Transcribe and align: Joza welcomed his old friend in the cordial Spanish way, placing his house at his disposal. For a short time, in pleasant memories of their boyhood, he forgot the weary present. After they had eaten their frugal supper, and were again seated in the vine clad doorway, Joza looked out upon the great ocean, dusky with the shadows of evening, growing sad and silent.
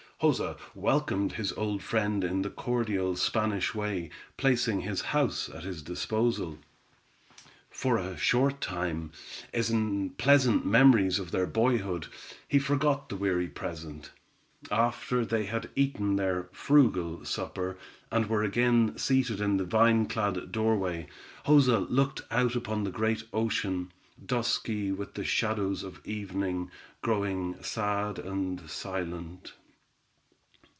Joza 0.21 0.55
welcomed 0.75 1.31
his 1.33 1.51
old 1.53 1.81
friend 1.81 2.23
in 2.23 2.43
the 2.43 2.51
cordial 2.51 3.15
Spanish 3.15 3.73
way, 3.73 4.11
placing 4.37 4.81
his 4.81 5.01
house 5.01 5.49
at 5.49 5.63
his 5.63 5.81
disposal. 5.81 6.59
For 7.71 7.97
a 7.97 8.15
short 8.17 8.61
time, 8.61 9.13
in 9.51 10.11
pleasant 10.19 10.63
memories 10.63 11.17
of 11.17 11.31
their 11.31 11.47
boyhood, 11.47 12.05
he 12.47 12.59
forgot 12.59 13.09
the 13.09 13.15
weary 13.15 13.47
present. 13.47 14.11
After 14.69 15.25
they 15.25 15.45
had 15.45 15.71
eaten 15.75 16.17
their 16.17 16.49
frugal 16.51 17.25
supper, 17.25 17.75
and 18.11 18.27
were 18.27 18.43
again 18.43 18.99
seated 18.99 19.41
in 19.41 19.57
the 19.57 19.65
vine 19.65 20.05
clad 20.05 20.51
doorway, 20.51 21.07
Joza 21.47 21.79
looked 21.89 22.21
out 22.29 22.55
upon 22.55 22.83
the 22.83 22.91
great 22.91 23.23
ocean, 23.33 23.91
dusky 24.23 24.91
with 24.91 25.15
the 25.15 25.25
shadows 25.25 25.81
of 25.81 25.99
evening, 26.05 26.69
growing 27.01 27.55
sad 27.63 28.19
and 28.19 28.69
silent. 28.69 29.53